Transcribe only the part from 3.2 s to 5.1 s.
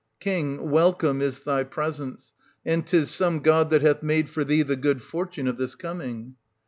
god that hath made for thee the good